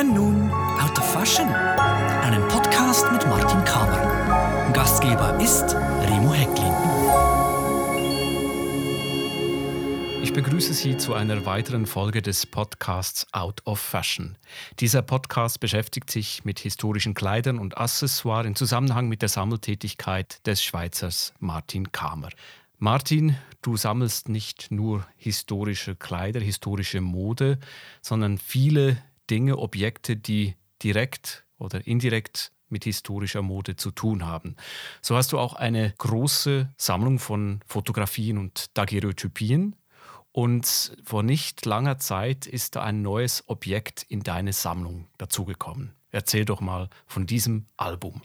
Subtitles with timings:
[0.00, 4.72] hören nun Out of Fashion, einen Podcast mit Martin Kamer.
[4.72, 6.72] Gastgeber ist Remo Hecklin.
[10.22, 14.38] Ich begrüße Sie zu einer weiteren Folge des Podcasts Out of Fashion.
[14.78, 20.62] Dieser Podcast beschäftigt sich mit historischen Kleidern und Accessoires in Zusammenhang mit der Sammeltätigkeit des
[20.64, 22.30] Schweizers Martin Kamer.
[22.78, 27.58] Martin, du sammelst nicht nur historische Kleider, historische Mode,
[28.00, 28.96] sondern viele
[29.30, 34.56] Dinge, Objekte, die direkt oder indirekt mit historischer Mode zu tun haben.
[35.02, 39.76] So hast du auch eine große Sammlung von Fotografien und Daguerreotypien.
[40.32, 45.92] Und vor nicht langer Zeit ist da ein neues Objekt in deine Sammlung dazugekommen.
[46.12, 48.22] Erzähl doch mal von diesem Album.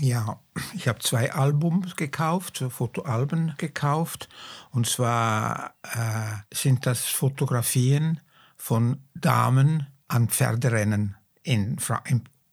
[0.00, 0.40] Ja,
[0.74, 4.28] ich habe zwei Albums gekauft, Fotoalben gekauft.
[4.70, 8.20] Und zwar äh, sind das Fotografien
[8.56, 11.76] von Damen an Pferderennen in,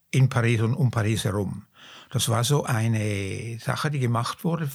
[0.09, 1.67] in, Paris und um Paris herum.
[2.09, 4.70] Das war so eine Sache, die gemacht wurde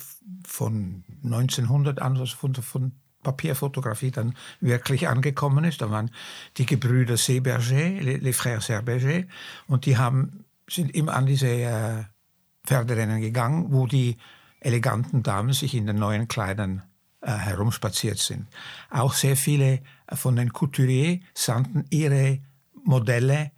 [0.46, 2.92] von 1900 an, also von, von
[3.24, 5.82] Papierfotografie dann wirklich angekommen ist.
[5.82, 6.12] Da waren
[6.58, 9.26] die Gebrüder Seberger, les, Frères Seberger,
[9.66, 12.04] und die haben, sind immer an diese äh,
[12.64, 14.16] Pferderennen gegangen, wo die
[14.60, 16.82] eleganten Damen sich in den neuen Kleidern
[17.20, 18.46] äh, herumspaziert sind.
[18.90, 19.80] Auch sehr viele
[20.12, 22.40] von den Couturiers sandten ihre
[22.86, 23.52] Modelle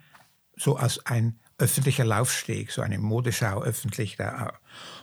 [0.57, 4.17] so als ein öffentlicher Laufsteg, so eine Modeschau öffentlich.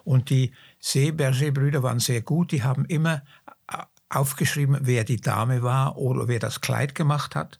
[0.04, 3.24] Und die Seeberger-Brüder waren sehr gut, die haben immer
[3.68, 3.78] äh,
[4.10, 7.60] aufgeschrieben, wer die Dame war oder wer das Kleid gemacht hat.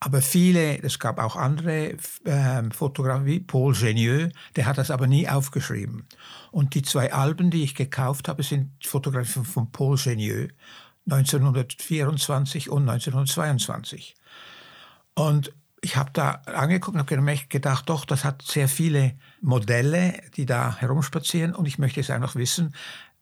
[0.00, 5.28] Aber viele, es gab auch andere äh, Fotografie, Paul Genieux, der hat das aber nie
[5.28, 6.06] aufgeschrieben.
[6.50, 10.52] Und die zwei Alben, die ich gekauft habe, sind Fotografien von Paul Genieux,
[11.06, 14.14] 1924 und 1922.
[15.14, 15.52] Und
[15.84, 20.76] ich habe da angeguckt und habe gedacht, doch, das hat sehr viele Modelle, die da
[20.76, 21.54] herumspazieren.
[21.54, 22.74] Und ich möchte jetzt einfach wissen,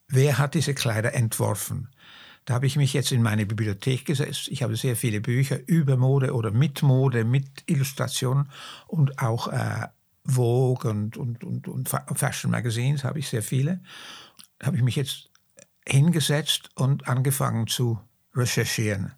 [0.08, 1.88] wer hat diese Kleider entworfen?
[2.44, 4.48] Da habe ich mich jetzt in meine Bibliothek gesetzt.
[4.48, 8.48] Ich habe sehr viele Bücher über Mode oder mit Mode, mit Illustrationen
[8.86, 9.88] und auch äh,
[10.24, 13.80] Vogue und, und, und, und Fashion Magazines habe ich sehr viele.
[14.58, 15.30] Da habe ich mich jetzt
[15.86, 18.00] hingesetzt und angefangen zu
[18.34, 19.12] recherchieren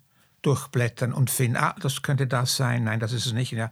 [0.47, 3.53] durchblättern und finden, ah, das könnte das sein, nein, das ist es nicht.
[3.53, 3.71] Ja.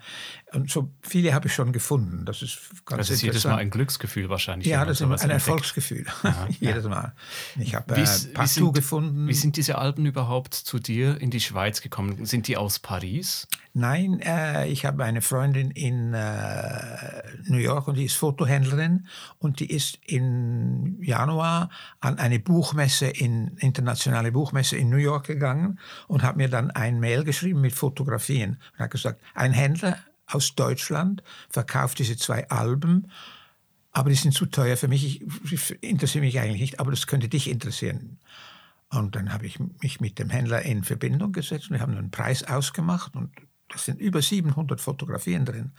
[0.54, 2.24] Und so viele habe ich schon gefunden.
[2.26, 4.68] Das ist ganz Das ist jedes Mal ein Glücksgefühl wahrscheinlich.
[4.68, 5.32] Ja, das ist ein entdeckt.
[5.32, 6.06] Erfolgsgefühl.
[6.22, 7.14] Aha, jedes Mal.
[7.58, 8.04] Ich habe äh,
[8.34, 9.28] Pastou gefunden.
[9.28, 12.26] Wie sind diese Alben überhaupt zu dir in die Schweiz gekommen?
[12.26, 13.48] Sind die aus Paris?
[13.74, 19.06] Nein, äh, ich habe eine Freundin in äh, New York und die ist Fotohändlerin
[19.38, 21.70] und die ist im Januar
[22.00, 27.00] an eine Buchmesse, in internationale Buchmesse in New York gegangen und hat mir dann ein
[27.00, 29.96] Mail geschrieben mit Fotografien und hat gesagt, ein Händler
[30.34, 33.10] aus Deutschland verkauft diese zwei Alben,
[33.92, 37.28] aber die sind zu teuer für mich, ich, interessiere mich eigentlich nicht, aber das könnte
[37.28, 38.18] dich interessieren.
[38.88, 42.10] Und dann habe ich mich mit dem Händler in Verbindung gesetzt und wir haben einen
[42.10, 43.30] Preis ausgemacht und
[43.68, 45.72] das sind über 700 Fotografien drin.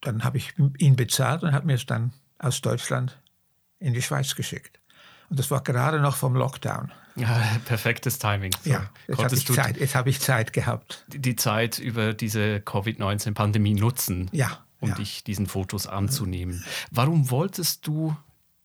[0.00, 3.20] Dann habe ich ihn bezahlt und hat mir es dann aus Deutschland
[3.78, 4.80] in die Schweiz geschickt.
[5.28, 6.92] Und das war gerade noch vom Lockdown.
[7.16, 8.52] Ja, perfektes Timing.
[8.62, 11.04] So, ja, jetzt habe ich, Zeit, jetzt hab ich Zeit gehabt.
[11.08, 14.94] Die Zeit über diese Covid-19-Pandemie nutzen, ja, um ja.
[14.94, 16.64] dich diesen Fotos anzunehmen.
[16.90, 18.16] Warum wolltest du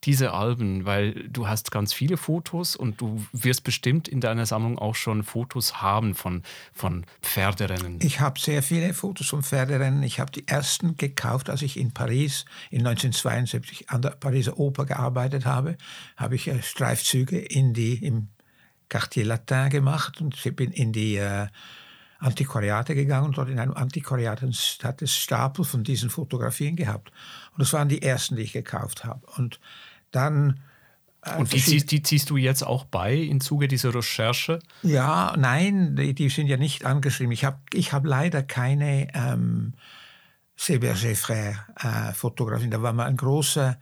[0.04, 4.80] diese Alben, weil du hast ganz viele Fotos und du wirst bestimmt in deiner Sammlung
[4.80, 6.42] auch schon Fotos haben von,
[6.74, 8.00] von Pferderennen.
[8.02, 10.02] Ich habe sehr viele Fotos von Pferderennen.
[10.02, 14.86] Ich habe die ersten gekauft, als ich in Paris in 1972 an der Pariser Oper
[14.86, 15.78] gearbeitet habe.
[16.18, 18.30] Habe ich äh, Streifzüge in die, im
[18.92, 21.48] Quartier Latin gemacht und bin in die äh,
[22.20, 24.42] Antiquariate gegangen und dort in einem Antiquariat
[24.84, 27.12] hat es Stapel von diesen Fotografien gehabt.
[27.54, 29.26] Und das waren die ersten, die ich gekauft habe.
[29.38, 29.60] Und
[30.12, 30.60] dann.
[31.24, 34.60] Äh, und die, ziehst, die ziehst du jetzt auch bei im Zuge dieser Recherche?
[34.84, 37.32] Ja, nein, die, die sind ja nicht angeschrieben.
[37.32, 39.74] Ich habe ich hab leider keine ähm,
[40.58, 42.72] Seberger Frère äh, Fotografien.
[42.72, 43.78] Da war mal eine große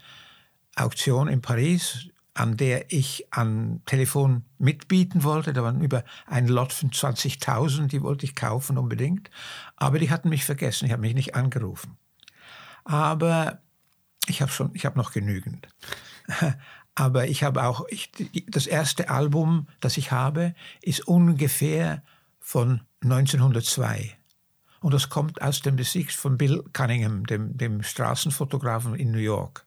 [0.76, 5.54] Auktion in Paris, an der ich am Telefon mitbieten wollte.
[5.54, 9.30] Da waren über ein Lot von 20.000, die wollte ich kaufen unbedingt.
[9.76, 11.98] Aber die hatten mich vergessen, ich habe mich nicht angerufen.
[12.84, 13.60] Aber
[14.28, 15.68] ich habe schon, noch genügend.
[16.96, 18.12] Aber ich habe auch, ich,
[18.48, 22.04] das erste Album, das ich habe, ist ungefähr
[22.40, 24.18] von 1902.
[24.82, 29.66] Und das kommt aus dem Besitz von Bill Cunningham, dem, dem Straßenfotografen in New York.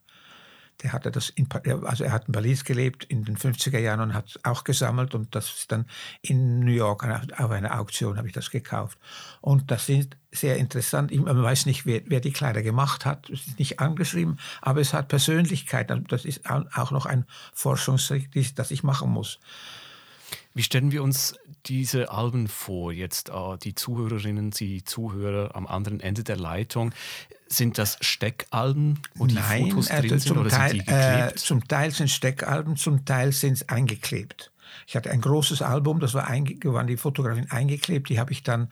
[0.82, 1.46] Der hatte das in,
[1.84, 5.34] also er hat in Paris gelebt in den 50er Jahren und hat auch gesammelt und
[5.34, 5.86] das ist dann
[6.22, 7.04] in New York
[7.38, 8.98] auf einer Auktion habe ich das gekauft.
[9.40, 11.14] Und das ist sehr interessant.
[11.14, 13.28] Man weiß nicht, wer, wer die Kleider gemacht hat.
[13.30, 15.92] Es ist nicht angeschrieben, aber es hat Persönlichkeit.
[16.08, 19.38] Das ist auch noch ein Forschungsricht, das ich machen muss.
[20.54, 21.34] Wie stellen wir uns
[21.66, 22.92] diese Alben vor?
[22.92, 26.92] Jetzt äh, die Zuhörerinnen, die Zuhörer am anderen Ende der Leitung.
[27.48, 31.32] Sind das Steckalben, wo die Nein, Fotos drin also sind oder Teil, sind die geklebt?
[31.32, 34.52] Äh, zum Teil sind Steckalben, zum Teil sind es eingeklebt.
[34.86, 38.70] Ich hatte ein großes Album, das war waren die Fotografien eingeklebt, die habe ich dann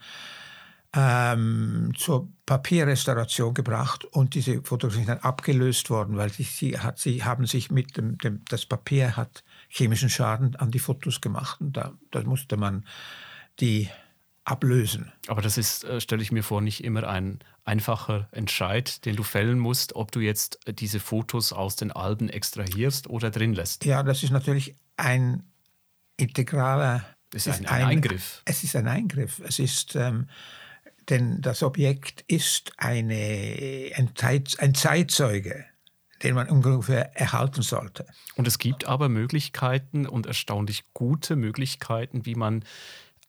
[0.93, 6.99] ähm, zur Papierrestauration gebracht und diese Fotografien sind dann abgelöst worden, weil sie, sie, hat,
[6.99, 11.61] sie haben sich mit dem, dem, das Papier hat chemischen Schaden an die Fotos gemacht
[11.61, 12.85] und da, da musste man
[13.61, 13.89] die
[14.43, 15.11] ablösen.
[15.27, 19.23] Aber das ist, äh, stelle ich mir vor, nicht immer ein einfacher Entscheid, den du
[19.23, 23.85] fällen musst, ob du jetzt äh, diese Fotos aus den Alben extrahierst oder drin lässt.
[23.85, 25.43] Ja, das ist natürlich ein
[26.17, 27.05] integraler.
[27.33, 28.41] Es ist ein, ein, Eingriff.
[28.43, 29.41] Es ist ein Eingriff.
[29.45, 30.27] Es ist, ähm,
[31.09, 35.65] denn das Objekt ist eine, ein, Zeit, ein Zeitzeuge
[36.23, 38.05] den man ungefähr erhalten sollte.
[38.35, 42.63] Und es gibt aber Möglichkeiten und erstaunlich gute Möglichkeiten, wie man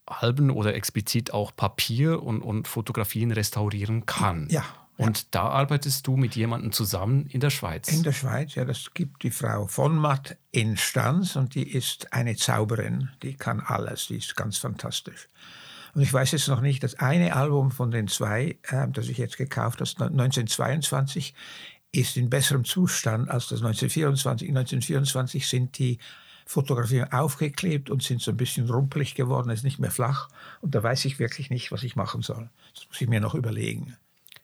[0.05, 4.49] Alben oder explizit auch Papier und, und Fotografien restaurieren kann.
[4.51, 4.65] Ja.
[4.99, 5.25] Und ja.
[5.31, 7.89] da arbeitest du mit jemandem zusammen in der Schweiz.
[7.89, 12.13] In der Schweiz, ja, das gibt die Frau von Matt in Stanz und die ist
[12.13, 15.29] eine Zauberin, die kann alles, die ist ganz fantastisch.
[15.95, 19.19] Und ich weiß jetzt noch nicht, das eine Album von den zwei, äh, das ich
[19.19, 21.35] jetzt gekauft habe, 1922,
[21.93, 24.49] ist in besserem Zustand als das 1924.
[24.49, 25.99] 1924 sind die
[26.47, 30.29] Fotografien aufgeklebt und sind so ein bisschen rumpelig geworden, ist nicht mehr flach.
[30.61, 32.49] Und da weiß ich wirklich nicht, was ich machen soll.
[32.75, 33.97] Das muss ich mir noch überlegen.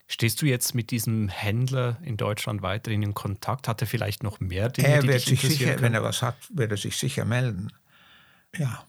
[0.06, 3.68] Stehst du jetzt mit diesem Händler in Deutschland weiterhin in Kontakt?
[3.68, 5.82] Hat er vielleicht noch mehr Dinge, er wird sich sicher, können?
[5.82, 7.72] Wenn er was hat, wird er sich sicher melden.
[8.56, 8.84] Ja.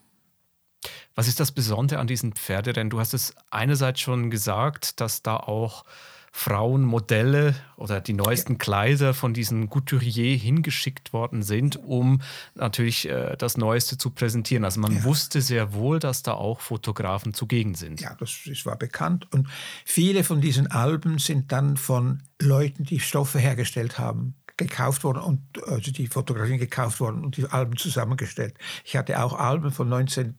[1.19, 2.89] Was ist das Besondere an diesen Pferderennen?
[2.89, 5.83] Du hast es einerseits schon gesagt, dass da auch
[6.31, 12.21] Frauenmodelle oder die neuesten Kleider von diesen Couturier hingeschickt worden sind, um
[12.55, 14.63] natürlich äh, das Neueste zu präsentieren.
[14.63, 15.03] Also man ja.
[15.03, 17.99] wusste sehr wohl, dass da auch Fotografen zugegen sind.
[17.99, 19.27] Ja, das, das war bekannt.
[19.33, 19.49] Und
[19.83, 25.41] viele von diesen Alben sind dann von Leuten, die Stoffe hergestellt haben, gekauft worden und
[25.67, 28.53] also die Fotografien gekauft worden und die Alben zusammengestellt.
[28.85, 30.37] Ich hatte auch Alben von 19,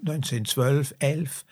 [0.00, 1.44] 1912, 11,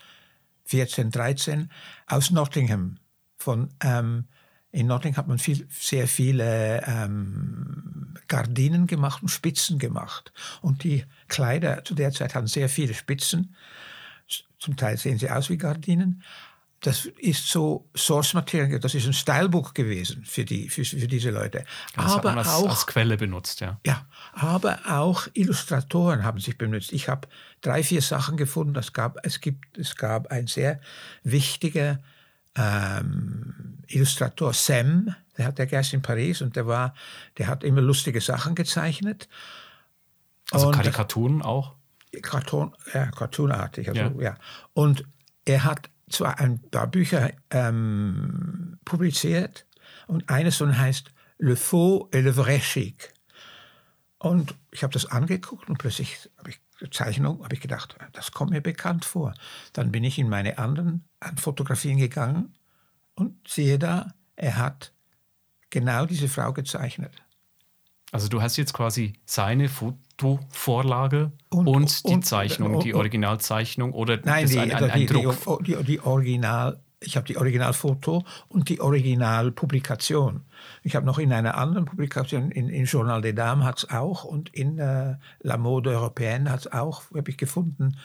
[0.64, 1.70] 14, 13
[2.06, 2.98] aus Nottingham
[3.36, 4.26] von ähm,
[4.70, 10.32] in Nottingham hat man viel, sehr viele ähm, Gardinen gemacht und Spitzen gemacht.
[10.60, 13.54] Und die Kleider zu der Zeit hatten sehr viele Spitzen.
[14.58, 16.22] Zum Teil sehen sie aus wie Gardinen.
[16.80, 21.30] Das ist so Source Material, das ist ein Stylebook gewesen für, die, für, für diese
[21.30, 21.64] Leute.
[21.96, 23.80] Das aber als, auch als Quelle benutzt, ja.
[23.84, 26.92] Ja, aber auch Illustratoren haben sich benutzt.
[26.92, 27.26] Ich habe
[27.62, 28.76] drei, vier Sachen gefunden.
[28.76, 30.80] Es gab, es gibt, es gab ein sehr
[31.24, 31.98] wichtiger
[32.54, 36.94] ähm, Illustrator Sam, der hat der erst in Paris und der war,
[37.38, 39.28] der hat immer lustige Sachen gezeichnet.
[40.50, 41.74] Also und Karikaturen auch?
[42.22, 43.88] Cartoon, ja, cartoonartig.
[43.88, 44.12] Also, ja.
[44.20, 44.36] ja.
[44.72, 45.04] Und
[45.44, 49.66] er hat zwar ein paar Bücher ähm, publiziert
[50.06, 53.12] und eines von heißt Le Faux et le Vrai Chic.
[54.18, 56.60] Und ich habe das angeguckt und plötzlich habe ich
[56.90, 59.34] Zeichnung, habe ich gedacht, das kommt mir bekannt vor.
[59.72, 61.04] Dann bin ich in meine anderen
[61.36, 62.54] Fotografien gegangen
[63.14, 64.92] und sehe da, er hat
[65.70, 67.12] genau diese Frau gezeichnet.
[68.10, 73.92] Also du hast jetzt quasi seine Fotovorlage und, und die und, Zeichnung, und, die Originalzeichnung
[73.92, 75.64] oder nein, die, ein, ein, ein die, Druck?
[75.64, 80.42] Die, die, Original, ich habe die Originalfoto und die Originalpublikation.
[80.82, 84.24] Ich habe noch in einer anderen Publikation, in, in Journal des Dames hat es auch
[84.24, 87.98] und in äh, La Mode Européenne hat es auch, habe ich gefunden,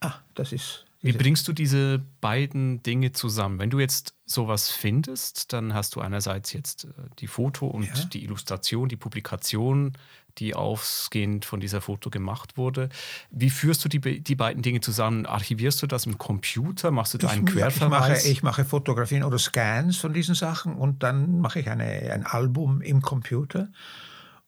[0.00, 0.86] ah, das ist...
[1.04, 3.58] Wie bringst du diese beiden Dinge zusammen?
[3.58, 8.04] Wenn du jetzt sowas findest, dann hast du einerseits jetzt äh, die Foto und ja.
[8.04, 9.94] die Illustration, die Publikation,
[10.38, 12.88] die ausgehend von dieser Foto gemacht wurde.
[13.30, 15.26] Wie führst du die, die beiden Dinge zusammen?
[15.26, 16.92] Archivierst du das im Computer?
[16.92, 18.24] Machst du da einen Querverweis?
[18.24, 21.84] Ich mache, ich mache Fotografien oder Scans von diesen Sachen und dann mache ich eine,
[21.84, 23.68] ein Album im Computer.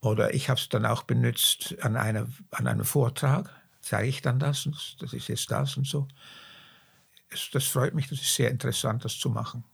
[0.00, 3.50] Oder ich habe es dann auch benutzt an, eine, an einem Vortrag.
[3.80, 6.06] Zeige ich dann das und das ist jetzt das und so.
[7.52, 9.64] Das freut mich, das ist sehr interessant, das zu machen.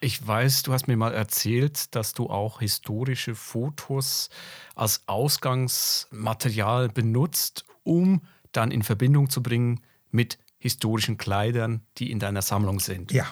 [0.00, 4.28] Ich weiß, du hast mir mal erzählt, dass du auch historische Fotos
[4.74, 9.80] als Ausgangsmaterial benutzt, um dann in Verbindung zu bringen
[10.10, 13.12] mit historischen Kleidern, die in deiner Sammlung sind.
[13.12, 13.26] Ja.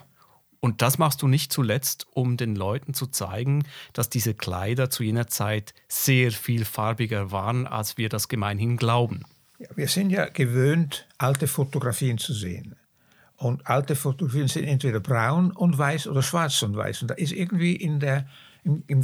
[0.61, 5.03] Und das machst du nicht zuletzt, um den Leuten zu zeigen, dass diese Kleider zu
[5.03, 9.25] jener Zeit sehr viel farbiger waren, als wir das gemeinhin glauben.
[9.59, 12.77] Ja, wir sind ja gewöhnt, alte Fotografien zu sehen.
[13.43, 17.03] Und alte Fotografien sind entweder braun und weiß oder schwarz und weiß.
[17.03, 18.29] Und da ist irgendwie in der,
[18.63, 19.01] im, im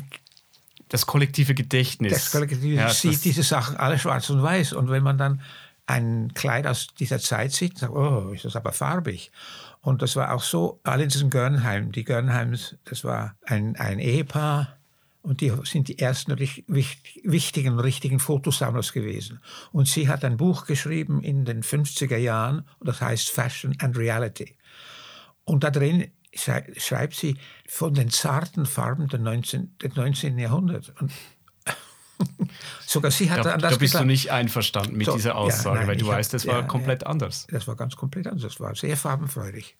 [0.88, 2.12] das kollektive Gedächtnis.
[2.12, 4.74] Das kollektive ja, sieht diese Sachen alle schwarz und weiß.
[4.74, 5.42] Und wenn man dann
[5.86, 9.32] ein Kleid aus dieser Zeit sieht, sagt, oh, ist das aber farbig.
[9.80, 13.98] Und das war auch so, alle in diesem Görnheim, die Görnheims, das war ein, ein
[13.98, 14.77] Ehepaar
[15.22, 19.40] und die sind die ersten wichtigen, richtigen Fotosammlers gewesen.
[19.72, 24.56] Und sie hat ein Buch geschrieben in den 50er Jahren, das heißt Fashion and Reality.
[25.44, 29.76] Und da drin schreibt sie von den zarten Farben des 19.
[29.94, 30.38] 19.
[30.38, 30.90] Jahrhunderts.
[31.00, 31.12] Und
[32.86, 34.04] Sogar sie hat da, das Da bist gesagt.
[34.04, 36.62] du nicht einverstanden mit so, dieser Aussage, ja, nein, weil du weißt, das war ja,
[36.62, 37.46] komplett ja, anders.
[37.50, 38.42] Das war ganz komplett anders.
[38.42, 39.76] Das war sehr farbenfreudig.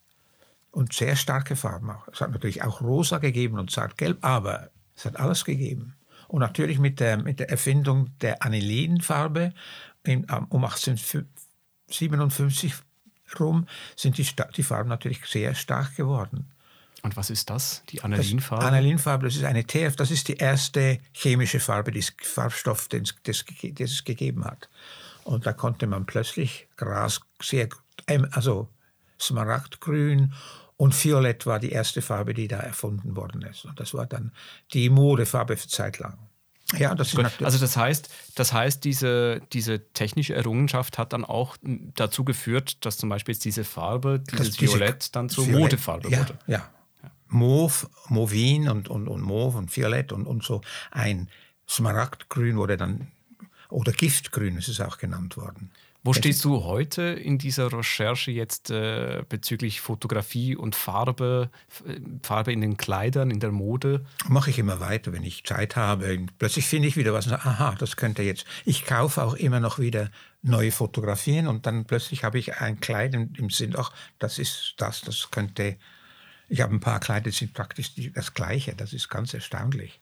[0.71, 2.07] Und sehr starke Farben auch.
[2.09, 5.95] Es hat natürlich auch rosa gegeben und zartgelb, aber es hat alles gegeben.
[6.27, 9.55] Und natürlich mit der, mit der Erfindung der Anilinfarbe
[10.03, 12.75] in, um 1857
[13.39, 14.27] rum sind die,
[14.57, 16.51] die Farben natürlich sehr stark geworden.
[17.03, 18.65] Und was ist das, die Anilinfarbe?
[18.65, 23.05] Das Anilinfarbe, das ist eine TF, das ist die erste chemische Farbe, die Farbstoff, den
[23.05, 23.15] es
[24.05, 24.69] gegeben hat.
[25.23, 27.69] Und da konnte man plötzlich Gras sehr,
[28.33, 28.67] also
[29.21, 30.35] Smaragdgrün
[30.79, 33.65] und Violett war die erste Farbe, die da erfunden worden ist.
[33.65, 34.33] Und das war dann
[34.73, 36.17] die Modefarbe für Zeit lang.
[36.79, 41.57] Ja, das ist also das heißt, das heißt, diese, diese technische Errungenschaft hat dann auch
[41.63, 46.21] dazu geführt, dass zum Beispiel diese Farbe, dieses diese Violett, dann zur Violett, Modefarbe ja,
[46.21, 46.39] wurde.
[46.47, 46.71] Ja,
[47.27, 50.61] Mauve, Mauvin und, und, und Mauve und Violett und, und so.
[50.91, 51.29] Ein
[51.69, 53.09] Smaragdgrün wurde dann,
[53.69, 55.73] oder Giftgrün ist es auch genannt worden.
[56.09, 61.51] Wo stehst du heute in dieser Recherche jetzt äh, bezüglich Fotografie und Farbe,
[61.87, 64.07] äh, Farbe in den Kleidern, in der Mode?
[64.27, 66.19] Mache ich immer weiter, wenn ich Zeit habe.
[66.39, 67.31] Plötzlich finde ich wieder was.
[67.31, 68.47] Aha, das könnte jetzt.
[68.65, 70.11] Ich kaufe auch immer noch wieder
[70.41, 75.03] neue Fotografien und dann plötzlich habe ich ein Kleid im Sinn, ach, das ist das,
[75.03, 75.77] das könnte
[76.49, 78.75] ich habe ein paar Kleider, die sind praktisch das Gleiche.
[78.75, 80.01] Das ist ganz erstaunlich.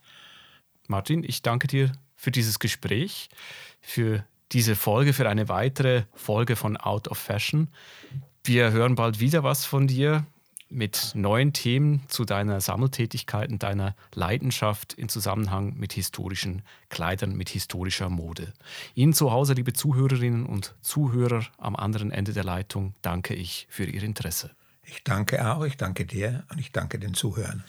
[0.86, 3.28] Martin, ich danke dir für dieses Gespräch,
[3.80, 7.68] für diese Folge, für eine weitere Folge von Out of Fashion.
[8.44, 10.26] Wir hören bald wieder was von dir
[10.68, 17.48] mit neuen Themen zu deiner Sammeltätigkeit und deiner Leidenschaft im Zusammenhang mit historischen Kleidern, mit
[17.48, 18.52] historischer Mode.
[18.94, 23.84] Ihnen zu Hause, liebe Zuhörerinnen und Zuhörer am anderen Ende der Leitung, danke ich für
[23.84, 24.50] Ihr Interesse.
[24.82, 27.64] Ich danke auch, ich danke dir und ich danke den Zuhörern.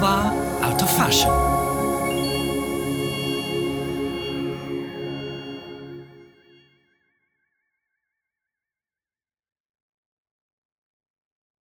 [0.00, 1.49] War Out of Fashion